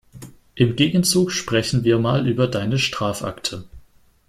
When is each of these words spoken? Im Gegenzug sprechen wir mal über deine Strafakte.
Im 0.55 0.75
Gegenzug 0.75 1.31
sprechen 1.31 1.83
wir 1.83 1.99
mal 1.99 2.27
über 2.27 2.47
deine 2.47 2.79
Strafakte. 2.79 3.65